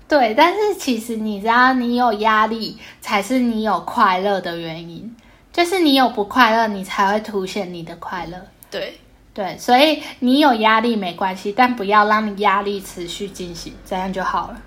[0.07, 5.15] 对，但是其实你知道，你有压力才是你有快乐的原因。
[5.53, 8.37] 就是你有不快乐，你才会凸显你的快乐。
[8.71, 8.95] 对
[9.35, 14.57] 对，所以你有压力没关系，但不要让你压力持续进行，这样就好了。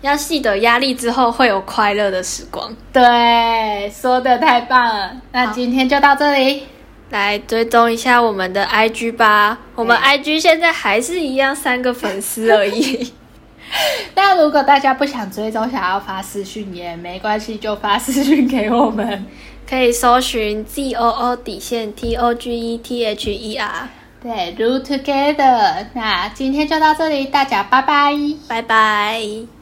[0.00, 2.74] 要记得压力之后会有快乐的时光。
[2.92, 5.16] 对，说的太棒了。
[5.32, 6.64] 那今天就到这里，
[7.10, 9.58] 来追踪一下我们的 IG 吧。
[9.74, 13.12] 我们 IG 现在还是一样三个粉丝而已。
[14.14, 19.26] 那如果大家不想追踪，想要发私讯也没关系，就发私讯给我们。
[19.68, 23.88] 可以搜寻 Z O O 底线 T O G E T H E R，
[24.22, 25.86] 对，Root Together。
[25.94, 28.14] 那今天就到这里，大家拜拜，
[28.48, 29.55] 拜拜。